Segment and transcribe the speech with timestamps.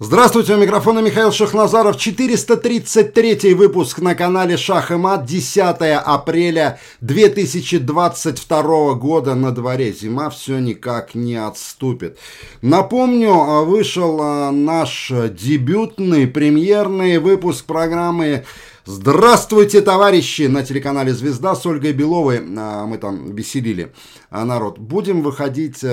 [0.00, 8.94] Здравствуйте, у микрофона Михаил Шахназаров, 433 выпуск на канале Шах и Мат, 10 апреля 2022
[8.94, 9.92] года на дворе.
[9.92, 12.16] Зима все никак не отступит.
[12.62, 18.44] Напомню, вышел а, наш дебютный премьерный выпуск программы
[18.84, 20.42] Здравствуйте, товарищи!
[20.42, 23.92] На телеканале «Звезда» с Ольгой Беловой а, мы там веселили
[24.30, 24.78] а, народ.
[24.78, 25.84] Будем выходить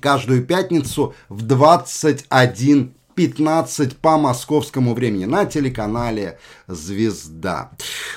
[0.00, 7.70] каждую пятницу в 21.15 по московскому времени на телеканале «Звезда».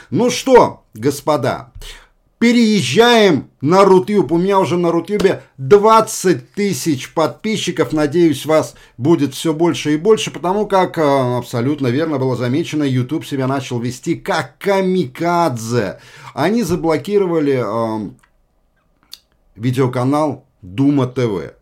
[0.09, 1.71] Ну что, господа,
[2.39, 4.31] переезжаем на Рутюб.
[4.31, 7.93] У меня уже на Рутюбе 20 тысяч подписчиков.
[7.93, 13.25] Надеюсь, вас будет все больше и больше, потому как, э, абсолютно верно было замечено, YouTube
[13.25, 15.99] себя начал вести как камикадзе.
[16.33, 18.09] Они заблокировали э,
[19.55, 21.56] видеоканал Дума ТВ.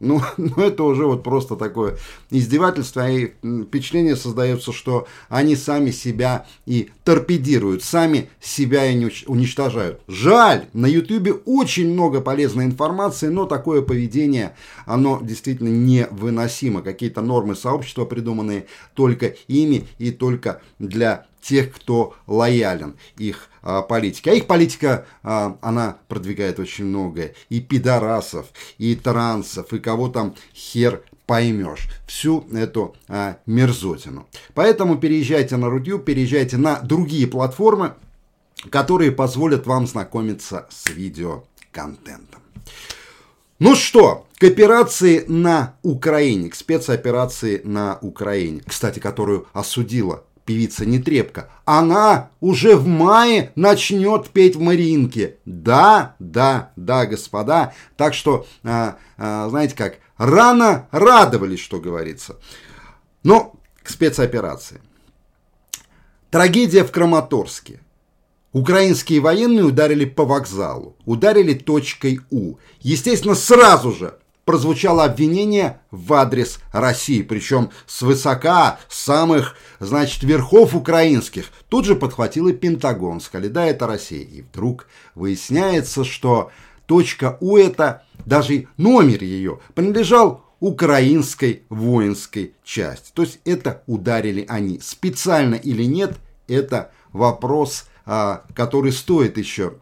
[0.00, 1.96] Ну, ну, это уже вот просто такое
[2.30, 10.00] издевательство, и впечатление создается, что они сами себя и торпедируют, сами себя и уничтожают.
[10.06, 14.54] Жаль, на Ютубе очень много полезной информации, но такое поведение,
[14.86, 16.82] оно действительно невыносимо.
[16.82, 24.30] Какие-то нормы сообщества, придуманные только ими и только для тех, кто лоялен их а, политике.
[24.30, 27.34] А их политика, а, она продвигает очень многое.
[27.48, 28.46] И пидорасов,
[28.78, 34.26] и трансов, и кого там хер поймешь всю эту а, мерзотину.
[34.54, 37.94] Поэтому переезжайте на Рутюб, переезжайте на другие платформы,
[38.70, 42.42] которые позволят вам знакомиться с видеоконтентом.
[43.60, 51.50] Ну что, к операции на Украине, к спецоперации на Украине, кстати, которую осудила певица Нетребко,
[51.66, 55.36] она уже в мае начнет петь в Мариинке.
[55.44, 57.74] Да, да, да, господа.
[57.98, 62.38] Так что, а, а, знаете как, рано радовались, что говорится.
[63.22, 64.80] Но к спецоперации.
[66.30, 67.80] Трагедия в Краматорске.
[68.54, 72.54] Украинские военные ударили по вокзалу, ударили точкой У.
[72.80, 74.14] Естественно, сразу же
[74.48, 81.50] прозвучало обвинение в адрес России, причем с высока самых, значит, верхов украинских.
[81.68, 84.24] Тут же подхватил и Пентагон, сказали, да, это Россия.
[84.24, 86.50] И вдруг выясняется, что
[86.86, 93.10] точка У это, даже номер ее, принадлежал украинской воинской части.
[93.12, 94.80] То есть это ударили они.
[94.80, 96.16] Специально или нет,
[96.46, 99.74] это вопрос, а, который стоит еще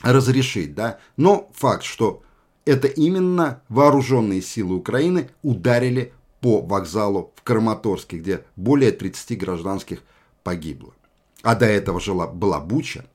[0.00, 0.74] разрешить.
[0.74, 1.00] Да?
[1.18, 2.22] Но факт, что
[2.64, 10.02] это именно вооруженные силы Украины ударили по вокзалу в Краматорске, где более 30 гражданских
[10.42, 10.94] погибло.
[11.42, 13.06] А до этого жила, была Буча.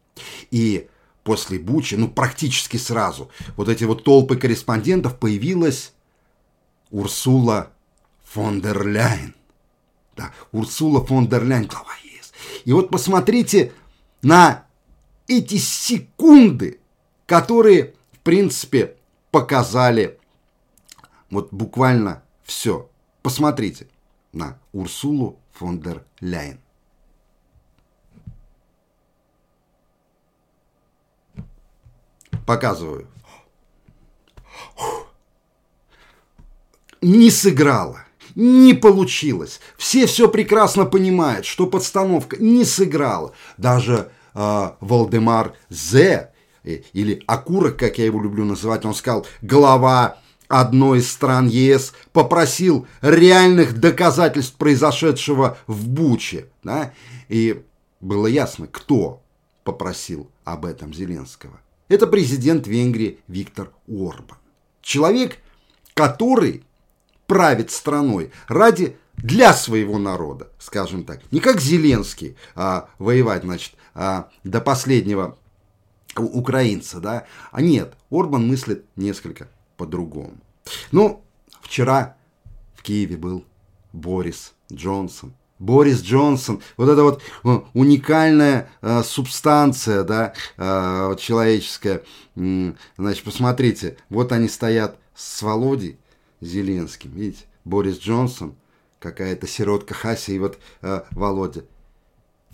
[0.51, 0.88] И
[1.23, 5.94] после Бучи, ну практически сразу, вот эти вот толпы корреспондентов появилась
[6.91, 7.72] Урсула
[8.23, 9.35] фон дер Ляйн.
[10.16, 12.31] Да, Урсула фон дер Ляйн, глава ЕС.
[12.63, 13.73] И вот посмотрите
[14.22, 14.66] на
[15.27, 16.79] эти секунды,
[17.25, 18.94] которые, в принципе,
[19.35, 20.18] показали
[21.29, 22.90] вот буквально все.
[23.22, 23.90] Посмотрите
[24.31, 26.62] на Урсулу фон дер Ляйен.
[32.47, 33.09] Показываю.
[37.01, 39.59] Не сыграла, не получилось.
[39.75, 43.34] Все все прекрасно понимают, что подстановка не сыграла.
[43.57, 46.31] Даже э, Валдемар Зе
[46.66, 50.18] или окурок, как я его люблю называть, он сказал, глава
[50.48, 56.48] одной из стран ЕС попросил реальных доказательств произошедшего в Буче.
[56.64, 56.94] Да?
[57.30, 57.64] И
[58.02, 59.22] было ясно, кто
[59.64, 61.59] попросил об этом Зеленского.
[61.88, 64.38] Это президент Венгрии Виктор Орбан.
[64.81, 65.38] Человек,
[65.94, 66.64] который
[67.28, 71.22] правит страной ради для своего народа, скажем так.
[71.31, 75.38] Не как Зеленский а, воевать, значит, а, до последнего
[76.18, 80.38] украинца, да, а нет, Орбан мыслит несколько по-другому.
[80.92, 81.22] Ну,
[81.62, 82.16] вчера
[82.75, 83.46] в Киеве был
[83.94, 85.34] Борис Джонсон.
[85.57, 92.04] Борис Джонсон, вот эта вот э, уникальная э, субстанция, да, э, человеческая.
[92.36, 95.98] Значит, посмотрите, вот они стоят с Володей
[96.42, 98.56] Зеленским, видите, Борис Джонсон,
[99.00, 101.63] какая-то сиротка Хася и вот э, Володя.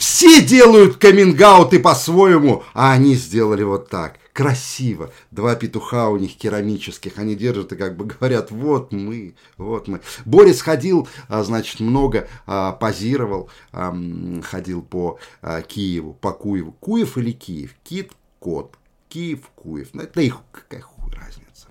[0.01, 1.37] Все делают каминг
[1.83, 4.17] по-своему, а они сделали вот так.
[4.33, 5.11] Красиво.
[5.29, 7.19] Два петуха у них керамических.
[7.19, 10.01] Они держат и как бы говорят, вот мы, вот мы.
[10.25, 16.71] Борис ходил, а, значит, много а, позировал, ходил по а, Киеву, по Куеву.
[16.79, 17.75] Куев или Киев?
[17.83, 18.79] Кит, кот.
[19.07, 19.89] Киев, Куев.
[19.93, 21.67] Ну, это их какая хуй разница.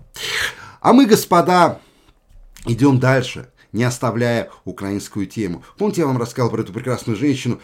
[0.80, 1.80] А мы, господа,
[2.64, 3.48] идем дальше.
[3.72, 5.64] не оставляя украинскую тему.
[5.78, 7.60] Помните, я вам рассказал про эту прекрасную женщину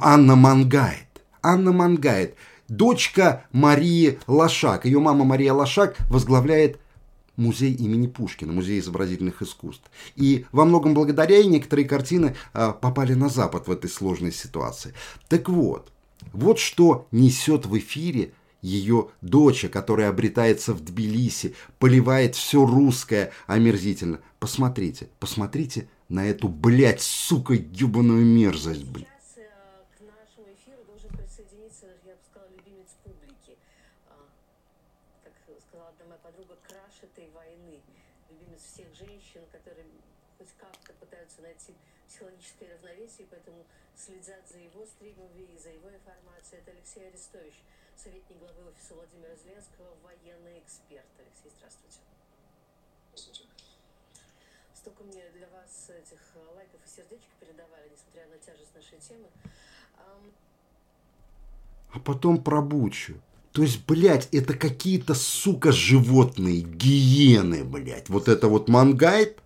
[0.00, 1.06] Анна Мангайт.
[1.42, 2.36] Анна Мангайт,
[2.68, 4.86] дочка Марии Лошак.
[4.86, 6.78] Ее мама Мария Лошак возглавляет
[7.36, 9.84] музей имени Пушкина, музей изобразительных искусств.
[10.16, 14.94] И во многом благодаря ей некоторые картины а, попали на Запад в этой сложной ситуации.
[15.28, 15.92] Так вот,
[16.32, 18.32] вот что несет в эфире
[18.62, 24.20] ее дочь, которая обретается в Тбилиси, поливает все русское омерзительно.
[24.38, 29.13] Посмотрите, посмотрите на эту, блядь, сука, ебаную мерзость, блядь.
[42.06, 43.64] Психологическое равновесие, поэтому
[43.96, 46.60] следят за его стримами и за его информацией.
[46.60, 47.54] Это Алексей Арестович,
[47.96, 51.06] советник главы офиса Владимира Зеленского, военный эксперт.
[51.18, 51.98] Алексей, здравствуйте.
[53.14, 53.48] Здравствуйте.
[54.74, 56.20] Столько мне для вас этих
[56.54, 59.28] лайков и сердечек передавали, несмотря на тяжесть нашей темы.
[61.92, 63.14] А потом про Бучу.
[63.52, 68.08] То есть, блядь, это какие-то, сука, животные, гиены, блядь.
[68.08, 69.40] Вот это вот мангайт,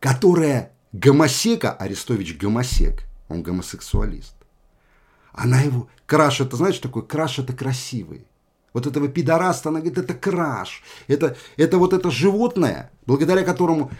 [0.00, 4.34] которая гомосека, Арестович гомосек, он гомосексуалист.
[5.32, 8.26] Она его, краш, это знаешь, такой краш это красивый.
[8.72, 10.82] Вот этого пидораста, она говорит, это краш.
[11.06, 13.90] Это, это вот это животное, благодаря которому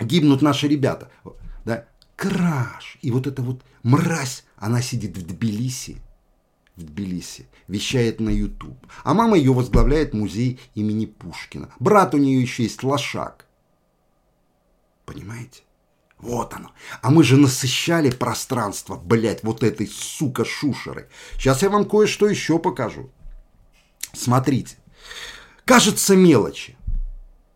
[0.00, 1.10] гибнут наши ребята.
[1.64, 1.86] Да?
[2.16, 2.98] Краш.
[3.02, 6.00] И вот эта вот мразь, она сидит в Тбилиси,
[6.76, 8.78] в Тбилиси, вещает на YouTube.
[9.04, 11.70] А мама ее возглавляет музей имени Пушкина.
[11.78, 13.46] Брат у нее еще есть Лошак.
[15.04, 15.65] Понимаете?
[16.26, 16.72] Вот оно.
[17.02, 21.08] А мы же насыщали пространство, блядь, вот этой, сука, шушеры.
[21.34, 23.10] Сейчас я вам кое-что еще покажу.
[24.12, 24.76] Смотрите.
[25.64, 26.76] Кажется мелочи.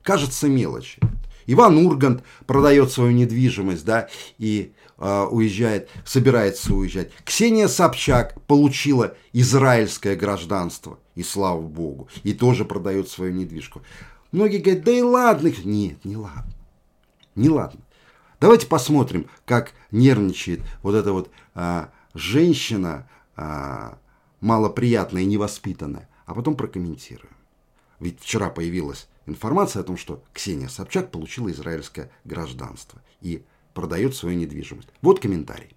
[0.05, 1.01] Кажется мелочи.
[1.47, 4.09] Иван Ургант продает свою недвижимость, да,
[4.39, 7.11] и э, уезжает, собирается уезжать.
[7.25, 13.83] Ксения Собчак получила израильское гражданство, и слава богу, и тоже продает свою недвижку.
[14.31, 15.53] Многие говорят, да и ладно.
[15.65, 16.53] Нет, не ладно.
[17.35, 17.81] Не ладно.
[18.41, 23.07] Давайте посмотрим, как нервничает вот эта вот а, женщина
[23.37, 23.99] а,
[24.41, 27.37] малоприятная и невоспитанная, а потом прокомментируем.
[27.99, 33.45] Ведь вчера появилась информация о том, что Ксения Собчак получила израильское гражданство и
[33.75, 34.89] продает свою недвижимость.
[35.03, 35.77] Вот комментарий.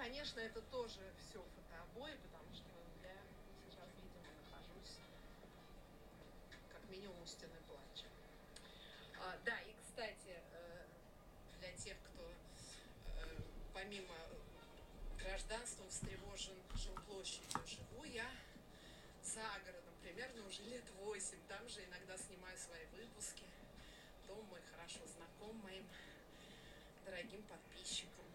[0.00, 2.70] Конечно, это тоже все фотообои, потому что
[3.02, 3.14] я
[3.68, 4.96] сейчас, видимо, нахожусь
[6.72, 8.06] как минимум у стены плача.
[9.20, 10.86] А, да, и, кстати, э,
[11.58, 13.42] для тех, кто э,
[13.74, 14.14] помимо
[15.18, 18.30] гражданства встревожен жилплощадью, живу я
[19.22, 21.46] за городом, примерно уже лет восемь.
[21.46, 23.44] Там же иногда снимаю свои выпуски.
[24.26, 25.86] Дом мой хорошо знаком моим
[27.04, 28.29] дорогим подписчикам.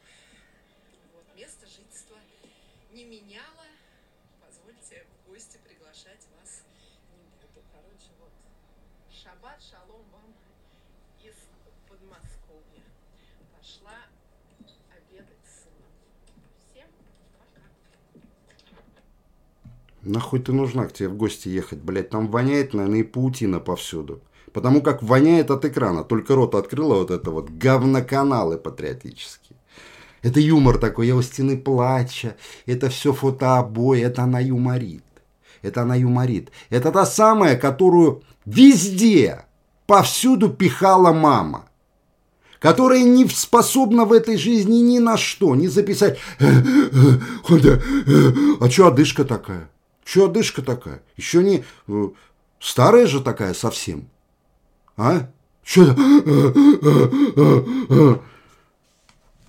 [1.35, 2.15] Место жительства
[2.93, 3.67] не меняла.
[4.39, 6.63] Позвольте в гости приглашать вас
[7.11, 7.61] не буду.
[7.73, 8.31] Короче, вот,
[9.11, 10.33] шаббат, шалом вам
[11.21, 11.35] из
[11.89, 12.83] Подмосковья.
[13.57, 13.97] Пошла
[14.95, 15.35] обедать
[20.03, 22.11] Нахуй ты нужна к тебе в гости ехать, блядь?
[22.11, 24.21] Там воняет, наверное, и паутина повсюду.
[24.53, 26.05] Потому как воняет от экрана.
[26.05, 29.57] Только рот открыла вот это вот говноканалы патриотические.
[30.25, 32.35] Это юмор такой, я у стены плача.
[32.65, 35.03] Это все фотообои, это она юморит.
[35.61, 36.49] Это она юморит.
[36.71, 39.45] Это та самая, которую везде,
[39.85, 41.69] повсюду пихала мама
[42.59, 46.17] которая не способна в этой жизни ни на что, не записать.
[46.39, 49.69] А что одышка такая?
[50.03, 51.03] Че одышка такая?
[51.15, 52.09] Еще не э,
[52.59, 54.09] старая же такая совсем.
[54.97, 55.27] А?
[55.63, 55.95] Че?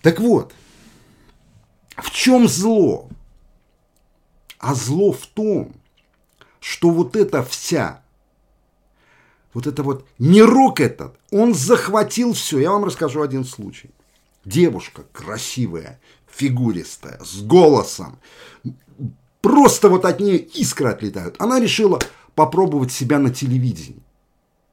[0.02, 0.52] Так вот,
[1.96, 3.08] в чем зло?
[4.58, 5.72] А зло в том,
[6.60, 8.02] что вот эта вся,
[9.54, 12.58] вот это вот мирок этот, он захватил все.
[12.58, 13.90] Я вам расскажу один случай.
[14.44, 18.18] Девушка красивая, фигуристая, с голосом.
[19.40, 21.36] Просто вот от нее искры отлетают.
[21.38, 22.00] Она решила
[22.34, 24.05] попробовать себя на телевидении.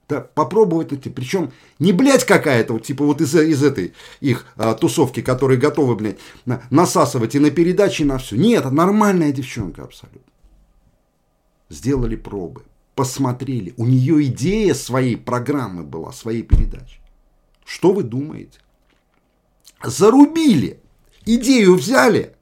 [0.09, 1.09] Да, попробовать найти.
[1.09, 5.95] Причем не блядь какая-то, вот типа вот из, из этой их а, тусовки, которые готовы,
[5.95, 8.35] блядь, на, насасывать и на передачи, и на все.
[8.35, 10.21] Нет, нормальная девчонка абсолютно.
[11.69, 12.63] Сделали пробы,
[12.95, 13.73] посмотрели.
[13.77, 16.99] У нее идея своей программы была, своей передачи.
[17.65, 18.59] Что вы думаете?
[19.83, 20.79] Зарубили.
[21.25, 22.35] Идею взяли,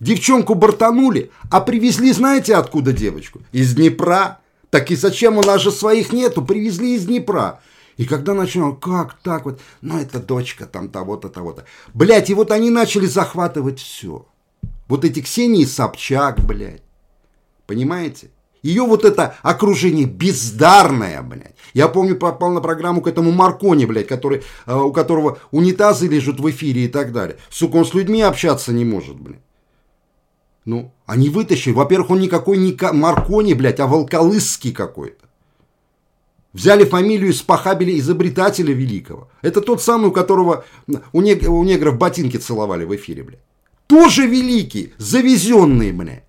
[0.00, 3.42] девчонку бортанули, а привезли, знаете, откуда девочку?
[3.52, 4.40] Из Днепра.
[4.74, 6.44] Так и зачем у нас же своих нету?
[6.44, 7.60] Привезли из Днепра.
[7.96, 11.64] И когда начинал, как так вот, ну это дочка там того-то, того-то.
[11.92, 14.26] Блять, и вот они начали захватывать все.
[14.88, 16.82] Вот эти Ксении Собчак, блядь.
[17.68, 18.30] Понимаете?
[18.64, 21.54] Ее вот это окружение бездарное, блядь.
[21.72, 26.40] Я помню, попал на программу к этому Маркони, блядь, который, э, у которого унитазы лежат
[26.40, 27.36] в эфире и так далее.
[27.48, 29.38] Сука, он с людьми общаться не может, блядь.
[30.64, 31.74] Ну, они вытащили.
[31.74, 35.26] Во-первых, он никакой не Маркони, блядь, а Волколысский какой-то.
[36.52, 39.28] Взяли фамилию из похабили изобретателя великого.
[39.42, 40.64] Это тот самый, у которого
[41.12, 43.40] у, нег у негров ботинки целовали в эфире, блядь.
[43.86, 46.24] Тоже великий, завезенный, блядь.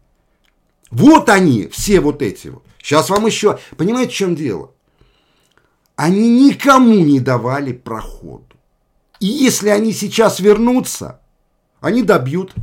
[0.90, 2.64] Вот они, все вот эти вот.
[2.82, 3.60] Сейчас вам еще...
[3.78, 4.72] Понимаете, в чем дело?
[5.96, 8.46] Они никому не давали проходу.
[9.20, 11.22] И если они сейчас вернутся,
[11.80, 12.54] они добьют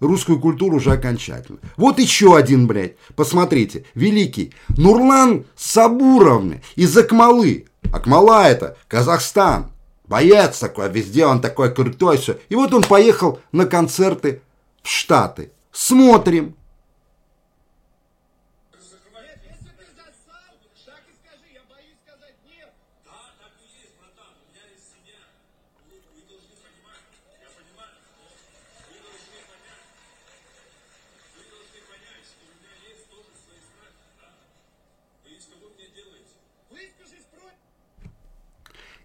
[0.00, 1.58] русскую культуру уже окончательно.
[1.76, 4.52] Вот еще один, блядь, посмотрите, великий.
[4.76, 7.66] Нурлан Сабуровны из Акмалы.
[7.92, 9.72] Акмала это Казахстан.
[10.06, 12.38] Боец такой, везде он такой крутой, все.
[12.48, 14.42] И вот он поехал на концерты
[14.82, 15.52] в Штаты.
[15.70, 16.56] Смотрим,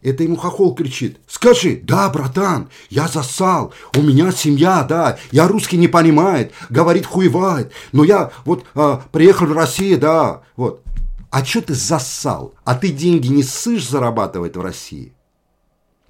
[0.05, 1.17] Это ему хохол кричит.
[1.27, 7.71] Скажи, да, братан, я засал, у меня семья, да, я русский не понимает, говорит хуевает,
[7.91, 10.83] но я вот а, приехал в Россию, да, вот.
[11.31, 12.53] А что ты засал?
[12.63, 15.11] А ты деньги не ссышь зарабатывать в России?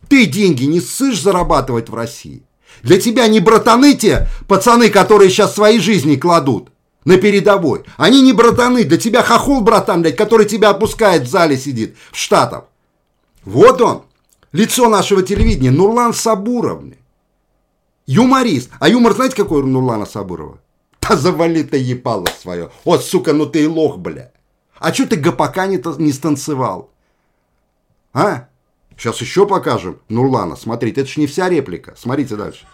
[0.10, 2.44] Ты деньги не ссышь зарабатывать в России?
[2.84, 6.68] Для тебя не братаны те пацаны, которые сейчас свои жизни кладут
[7.06, 7.86] на передовой.
[7.96, 12.18] Они не братаны, для тебя хохол, братан, блядь, который тебя опускает в зале сидит, в
[12.18, 12.66] Штатах.
[13.46, 14.02] Вот он,
[14.52, 16.98] лицо нашего телевидения, Нурлан Сабуровны.
[18.08, 18.70] Юморист.
[18.80, 20.60] А юмор знаете, какой у Нурлана Сабурова?
[21.02, 22.72] Да завали ты ебало свое.
[22.84, 24.32] Вот, сука, ну ты и лох, бля.
[24.78, 26.90] А что ты гопака не, не станцевал?
[28.14, 28.48] А?
[28.98, 30.56] Сейчас еще покажем Нурлана.
[30.56, 31.94] Смотрите, это же не вся реплика.
[31.98, 32.66] Смотрите дальше.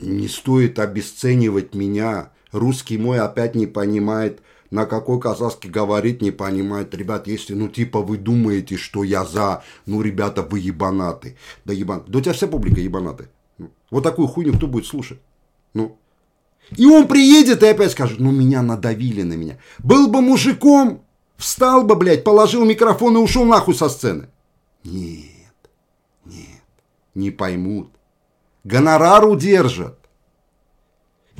[0.00, 2.30] Не стоит обесценивать меня.
[2.52, 4.40] Русский мой опять не понимает,
[4.70, 6.94] на какой казахский говорит, не понимает.
[6.94, 11.36] Ребят, если, ну, типа, вы думаете, что я за, ну, ребята, вы ебанаты.
[11.64, 12.04] Да ебан.
[12.06, 13.28] Да у тебя вся публика ебанаты.
[13.58, 15.20] Ну, вот такую хуйню кто будет слушать?
[15.74, 15.98] Ну.
[16.76, 19.58] И он приедет и опять скажет, ну, меня надавили на меня.
[19.78, 21.02] Был бы мужиком,
[21.36, 24.28] встал бы, блядь, положил микрофон и ушел нахуй со сцены.
[24.84, 25.56] Нет,
[26.24, 26.62] нет,
[27.14, 27.97] не поймут
[28.68, 29.98] гонорар удержат.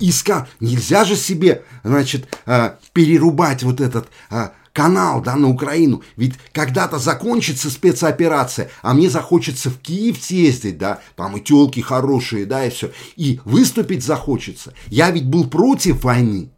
[0.00, 6.02] Иска, нельзя же себе, значит, а, перерубать вот этот а, канал, да, на Украину.
[6.16, 12.46] Ведь когда-то закончится спецоперация, а мне захочется в Киев съездить, да, там и телки хорошие,
[12.46, 12.92] да, и все.
[13.16, 14.72] И выступить захочется.
[14.86, 16.50] Я ведь был против войны.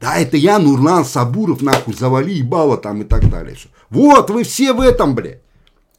[0.00, 3.56] Да, это я, Нурлан Сабуров, нахуй, завали ебало там и так далее.
[3.90, 5.45] Вот, вы все в этом, блядь.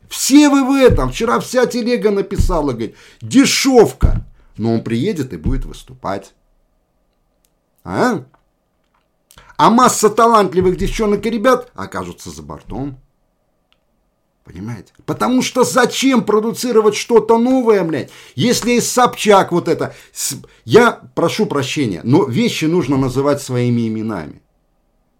[0.09, 1.11] Все вы в этом.
[1.11, 4.25] Вчера вся телега написала, говорит, дешевка.
[4.57, 6.33] Но он приедет и будет выступать.
[7.83, 8.23] А?
[9.57, 12.99] А масса талантливых девчонок и ребят окажутся за бортом.
[14.43, 14.93] Понимаете?
[15.05, 19.93] Потому что зачем продуцировать что-то новое, блядь, если из Собчак вот это...
[20.63, 24.41] Я прошу прощения, но вещи нужно называть своими именами.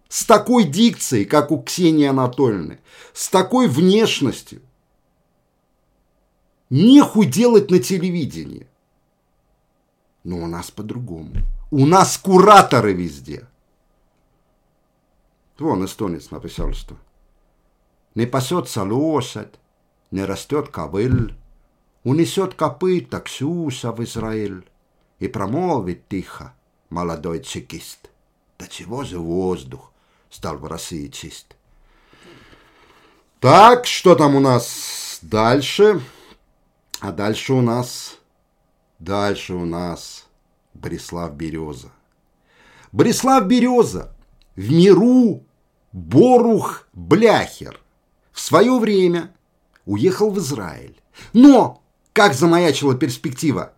[0.08, 2.80] С такой дикцией, как у Ксении Анатольевны,
[3.12, 4.62] с такой внешностью,
[6.70, 8.66] нехуй делать на телевидении.
[10.24, 11.32] Но у нас по-другому.
[11.70, 13.46] У нас кураторы везде.
[15.58, 16.96] Вон эстонец написал, что
[18.14, 19.54] не пасется лошадь,
[20.10, 21.34] не растет кобыль,
[22.04, 24.64] унесет копыта Ксюша в Израиль
[25.18, 26.54] и промолвит тихо
[26.90, 28.10] молодой чекист.
[28.58, 29.92] Да чего же воздух
[30.30, 31.56] стал в России чист?
[33.40, 36.00] Так, что там у нас дальше?
[37.00, 38.18] А дальше у нас...
[38.98, 40.26] Дальше у нас
[40.74, 41.92] Борислав Береза.
[42.90, 44.12] Борислав Береза
[44.56, 45.44] в миру
[45.92, 47.80] Борух Бляхер
[48.32, 49.32] в свое время
[49.86, 51.00] уехал в Израиль.
[51.32, 51.80] Но,
[52.12, 53.72] как замаячила перспектива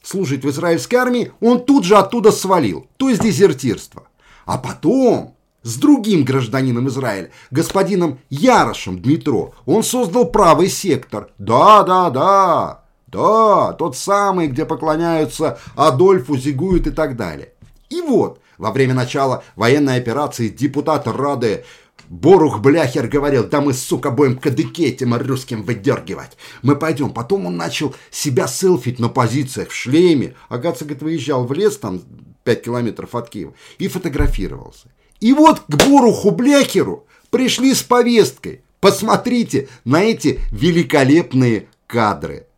[0.00, 4.08] служить в израильской армии, он тут же оттуда свалил, то есть дезертирство.
[4.44, 11.28] А потом с другим гражданином Израиля, господином Ярошем Дмитро, он создал правый сектор.
[11.38, 17.52] Да, да, да, да, тот самый, где поклоняются Адольфу, зигуют и так далее.
[17.90, 21.64] И вот, во время начала военной операции депутат Рады
[22.08, 26.36] Борух Бляхер говорил, да мы, сука, будем кадыки этим русским выдергивать.
[26.62, 27.10] Мы пойдем.
[27.10, 30.34] Потом он начал себя селфить на позициях в шлеме.
[30.48, 32.02] Агатца, говорит, выезжал в лес, там
[32.44, 34.88] 5 километров от Киева, и фотографировался.
[35.22, 38.62] И вот к Боруху Бляхеру пришли с повесткой.
[38.80, 42.48] Посмотрите на эти великолепные кадры.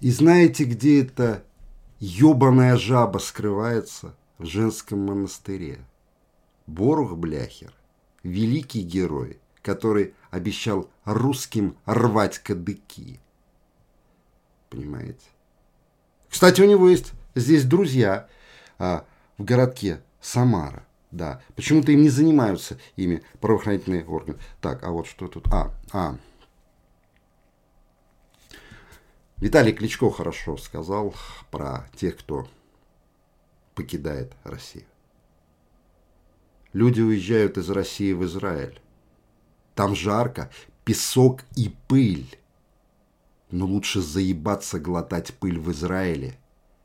[0.00, 1.44] И знаете, где эта
[2.00, 4.16] ебаная жаба скрывается?
[4.38, 5.84] В женском монастыре.
[6.66, 7.74] Борух Бляхер,
[8.22, 13.20] великий герой, который обещал русским рвать кадыки.
[14.70, 15.26] Понимаете?
[16.30, 18.28] Кстати, у него есть здесь друзья
[18.78, 19.04] а,
[19.36, 20.86] в городке Самара.
[21.10, 24.38] Да, почему-то им не занимаются ими правоохранительные органы.
[24.60, 25.48] Так, а вот что тут?
[25.52, 26.16] А, а,
[29.40, 31.14] Виталий Кличко хорошо сказал
[31.50, 32.46] про тех, кто
[33.74, 34.84] покидает Россию.
[36.74, 38.80] Люди уезжают из России в Израиль.
[39.74, 40.50] Там жарко,
[40.84, 42.38] песок и пыль.
[43.50, 46.38] Но лучше заебаться глотать пыль в Израиле,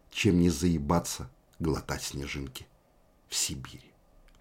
[0.10, 2.66] чем не заебаться глотать снежинки
[3.28, 3.85] в Сибири.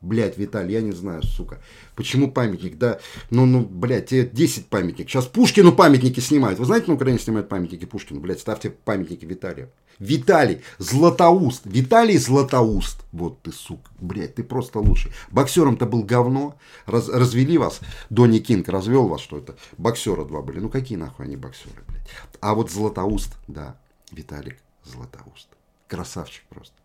[0.04, 1.62] Блять, Виталий, я не знаю, сука.
[1.96, 2.76] Почему памятник?
[2.76, 5.10] Да, ну, ну, блядь, тебе 10 памятников.
[5.10, 6.58] Сейчас Пушкину памятники снимают.
[6.58, 8.20] Вы знаете, на Украине снимают памятники Пушкину?
[8.20, 9.70] Блядь, ставьте памятники Виталию.
[9.98, 11.62] Виталий Златоуст.
[11.64, 13.02] Виталий Златоуст.
[13.12, 13.90] Вот ты, сука.
[13.98, 15.10] Блядь, ты просто лучший.
[15.30, 16.58] Боксером-то был говно.
[16.84, 17.80] Раз, развели вас.
[18.10, 19.56] Донни Кинг развел вас, что это.
[19.78, 20.58] Боксера два были.
[20.60, 22.08] Ну, какие нахуй они боксеры, блядь.
[22.40, 23.76] А вот Златоуст, да.
[24.12, 25.48] Виталик Златоуст.
[25.88, 26.83] Красавчик просто.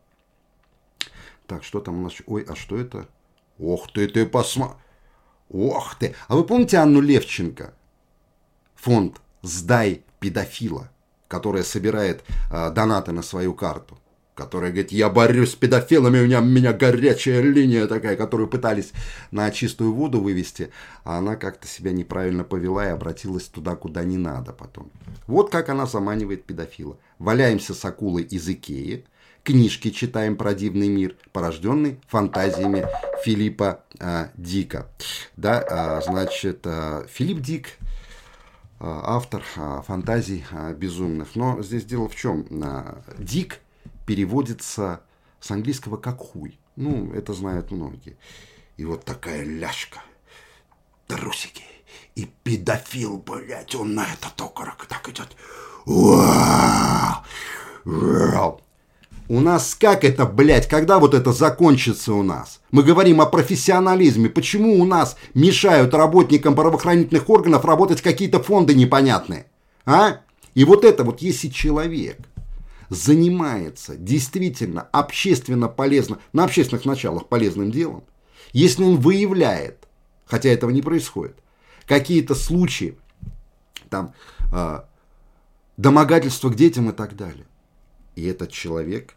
[1.50, 2.14] Так, что там у нас?
[2.28, 3.08] Ой, а что это?
[3.58, 4.78] Ох ты, ты посма...
[5.50, 6.14] Ох ты!
[6.28, 7.74] А вы помните Анну Левченко?
[8.76, 10.92] Фонд «Сдай педофила»,
[11.28, 13.98] которая собирает э, донаты на свою карту.
[14.40, 18.94] которая говорит, я борюсь с педофилами, у меня, у меня горячая линия такая, которую пытались
[19.32, 20.72] на чистую воду вывести,
[21.04, 24.92] а она как-то себя неправильно повела и обратилась туда, куда не надо потом.
[25.28, 26.98] Вот как она заманивает педофила.
[27.18, 29.06] Валяемся с акулой из Икеи,
[29.44, 32.86] книжки читаем про дивный мир, порожденный фантазиями
[33.24, 34.88] Филиппа э, Дика.
[35.36, 37.70] Да, э, значит, э, Филипп Дик–
[38.80, 39.44] автор
[39.86, 41.36] фантазий безумных.
[41.36, 42.48] Но здесь дело в чем?
[43.18, 43.60] Дик
[44.06, 45.02] переводится
[45.42, 46.58] с английского как хуй.
[46.78, 48.16] Ну, это знают многие.
[48.78, 50.00] И вот такая ляжка,
[51.08, 51.66] трусики
[52.16, 55.36] и педофил, блядь, он на это только так идет.
[59.30, 62.62] У нас как это, блядь, когда вот это закончится у нас?
[62.72, 64.28] Мы говорим о профессионализме.
[64.28, 69.46] Почему у нас мешают работникам правоохранительных органов работать какие-то фонды непонятные?
[69.86, 70.22] А?
[70.56, 72.18] И вот это вот, если человек
[72.90, 78.04] занимается действительно общественно полезно, на общественных началах полезным делом,
[78.52, 79.88] если он выявляет,
[80.26, 81.38] хотя этого не происходит,
[81.86, 82.98] какие-то случаи,
[83.92, 84.16] там,
[84.52, 84.80] э,
[85.78, 87.46] домогательства к детям и так далее,
[88.16, 89.14] и этот человек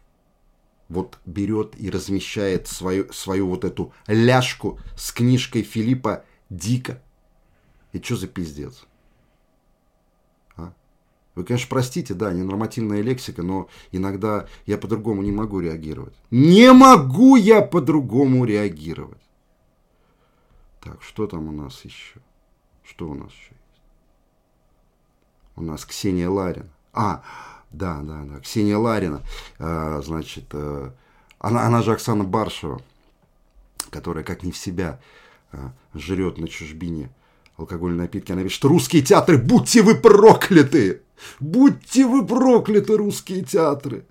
[0.93, 7.01] вот берет и размещает свою, свою вот эту ляжку с книжкой Филиппа Дика.
[7.91, 8.85] И что за пиздец?
[11.35, 16.15] Вы, конечно, простите, да, ненормативная лексика, но иногда я по-другому не могу реагировать.
[16.29, 19.21] Не могу я по-другому реагировать.
[20.79, 22.19] Так, что там у нас еще?
[22.83, 23.81] Что у нас еще есть?
[25.55, 26.69] У нас Ксения Ларина.
[26.91, 27.23] А,
[27.73, 29.21] да, да, да, Ксения Ларина.
[29.59, 30.93] А, значит, а,
[31.39, 32.81] она, она же Оксана Баршева,
[33.89, 34.99] которая как не в себя
[35.51, 37.09] а, жрет на чужбине
[37.57, 38.31] алкогольные напитки.
[38.31, 41.01] Она говорит, что русские театры, будьте вы прокляты!
[41.39, 44.05] Будьте вы прокляты, русские театры!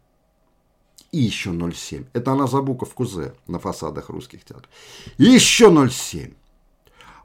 [1.13, 2.07] И еще 0,7.
[2.15, 4.71] Это она за буковку З на фасадах русских театров.
[5.19, 6.35] И еще 0,7.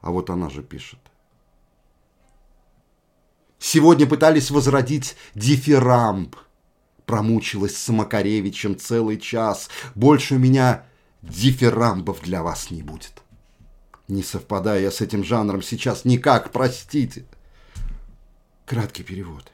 [0.02, 0.98] А вот она же пишет.
[3.58, 6.36] Сегодня пытались возродить дифирамб.
[7.06, 9.68] Промучилась с Макаревичем целый час.
[9.94, 10.84] Больше у меня
[11.22, 13.22] дифирамбов для вас не будет.
[14.08, 17.24] Не совпадая с этим жанром сейчас никак, простите.
[18.66, 19.52] Краткий перевод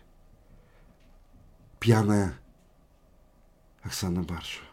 [1.84, 2.32] пьяная
[3.82, 4.64] Оксана Баршева.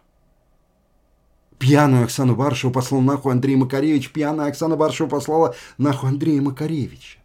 [1.60, 4.13] Пьяную Оксану Баршеву послал нахуй Андрей Макаревич.
[4.13, 7.20] Пьяная Оксана Баршева послала нахуй Андрея Макаревича.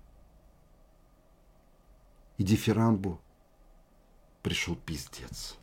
[2.39, 3.21] И дифирамбу
[4.43, 5.57] пришел пиздец.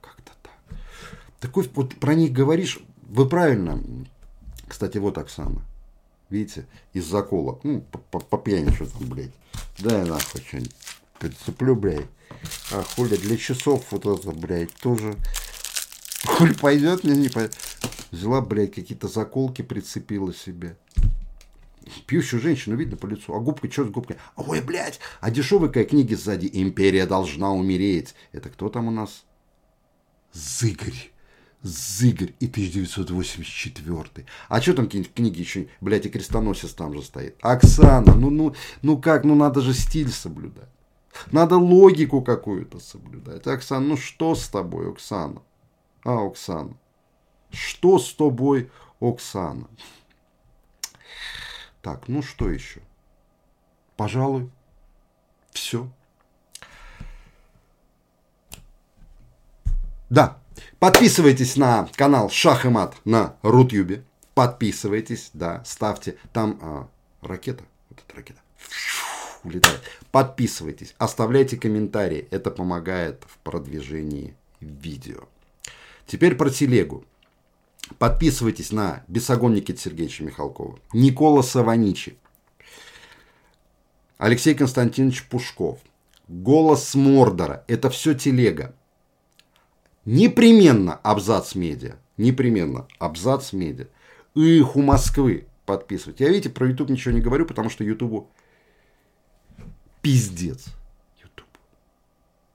[0.00, 0.78] Как-то так.
[1.40, 3.82] Такой вот про них говоришь, вы правильно.
[4.66, 5.62] Кстати, вот Оксана.
[6.30, 7.60] Видите, из закола.
[7.62, 7.84] Ну,
[8.72, 9.32] что там, блядь.
[9.78, 10.74] Дай нахуй что-нибудь.
[11.18, 12.06] Прицеплю, блядь.
[12.72, 15.16] А хули для часов вот это, блядь, тоже.
[16.24, 17.56] Хули пойдет, мне не пойдет.
[18.10, 20.78] Взяла, блядь, какие-то заколки прицепила себе.
[22.06, 23.34] Пьющую женщину видно по лицу.
[23.34, 24.16] А губка, что с губкой?
[24.36, 26.50] Ой, блядь, а дешевая книги сзади.
[26.52, 28.14] Империя должна умереть.
[28.32, 29.24] Это кто там у нас?
[30.32, 31.12] Зыгорь.
[31.62, 34.26] Зыгорь и 1984.
[34.48, 37.36] А что там какие-нибудь книги еще, блядь, и крестоносец там же стоит.
[37.40, 40.68] Оксана, ну, ну, ну как, ну надо же стиль соблюдать.
[41.30, 43.46] Надо логику какую-то соблюдать.
[43.46, 45.42] Оксана, ну что с тобой, Оксана?
[46.04, 46.76] А, Оксана?
[47.50, 49.68] Что с тобой, Оксана?
[51.82, 52.80] Так, ну что еще?
[53.96, 54.50] Пожалуй,
[55.50, 55.90] все.
[60.08, 60.38] Да,
[60.78, 64.04] подписывайтесь на канал Шах и Мат на Рутюбе.
[64.34, 66.16] Подписывайтесь, да, ставьте.
[66.32, 66.88] Там а,
[67.20, 68.40] ракета, вот эта ракета
[69.42, 69.80] улетает.
[70.10, 72.28] Подписывайтесь, оставляйте комментарии.
[72.30, 75.28] Это помогает в продвижении видео.
[76.06, 77.04] Теперь про телегу.
[77.98, 82.16] Подписывайтесь на Бесогон Никита Сергеевича Михалкова, Никола Саваничи,
[84.18, 85.80] Алексей Константинович Пушков,
[86.28, 87.64] Голос Мордора.
[87.66, 88.74] Это все телега.
[90.04, 91.96] Непременно абзац медиа.
[92.16, 93.88] Непременно абзац медиа.
[94.34, 96.20] Их у Москвы подписывать.
[96.20, 98.28] Я, видите, про YouTube ничего не говорю, потому что YouTube
[100.00, 100.66] пиздец.
[101.22, 101.58] YouTube.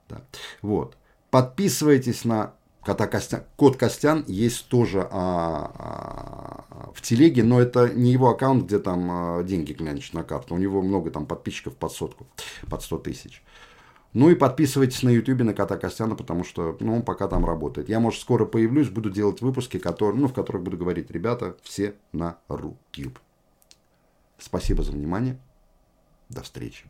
[0.10, 0.21] Да.
[0.62, 0.97] Вот.
[1.30, 2.54] Подписывайтесь на
[2.88, 3.43] Кота Костян.
[3.58, 9.10] Кот Костян есть тоже а, а, в телеге, но это не его аккаунт, где там
[9.12, 10.56] а, деньги глянешь на карту.
[10.56, 12.28] У него много там подписчиков под сотку,
[12.69, 13.43] под 100 тысяч.
[14.13, 17.89] Ну и подписывайтесь на ютубе на Кота Костяна, потому что ну, он пока там работает.
[17.89, 21.93] Я, может, скоро появлюсь, буду делать выпуски, которые, ну, в которых буду говорить, ребята, все
[22.13, 23.19] на Рутюб.
[24.38, 25.38] Спасибо за внимание.
[26.30, 26.86] До встречи.